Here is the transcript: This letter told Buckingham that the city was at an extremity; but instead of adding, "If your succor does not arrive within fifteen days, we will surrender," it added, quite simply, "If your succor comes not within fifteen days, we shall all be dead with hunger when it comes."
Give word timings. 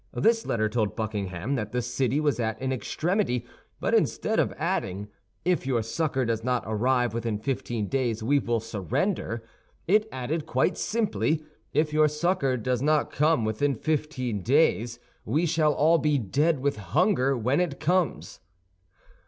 This 0.15 0.47
letter 0.47 0.67
told 0.67 0.95
Buckingham 0.95 1.53
that 1.53 1.73
the 1.73 1.79
city 1.83 2.19
was 2.19 2.39
at 2.39 2.59
an 2.59 2.71
extremity; 2.71 3.45
but 3.79 3.93
instead 3.93 4.39
of 4.39 4.51
adding, 4.53 5.09
"If 5.45 5.67
your 5.67 5.83
succor 5.83 6.25
does 6.25 6.43
not 6.43 6.63
arrive 6.65 7.13
within 7.13 7.37
fifteen 7.37 7.85
days, 7.87 8.23
we 8.23 8.39
will 8.39 8.59
surrender," 8.59 9.43
it 9.87 10.07
added, 10.11 10.47
quite 10.47 10.75
simply, 10.75 11.43
"If 11.71 11.93
your 11.93 12.07
succor 12.07 12.57
comes 12.57 12.81
not 12.81 13.43
within 13.45 13.75
fifteen 13.75 14.41
days, 14.41 14.97
we 15.23 15.45
shall 15.45 15.71
all 15.73 15.99
be 15.99 16.17
dead 16.17 16.61
with 16.61 16.77
hunger 16.77 17.37
when 17.37 17.59
it 17.59 17.79
comes." 17.79 18.39